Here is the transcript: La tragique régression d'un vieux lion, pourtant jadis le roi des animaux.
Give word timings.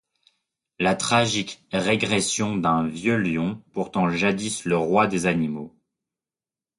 La 0.79 0.95
tragique 0.95 1.63
régression 1.71 2.57
d'un 2.57 2.87
vieux 2.87 3.17
lion, 3.17 3.61
pourtant 3.71 4.09
jadis 4.09 4.65
le 4.65 4.75
roi 4.75 5.05
des 5.05 5.27
animaux. 5.27 5.77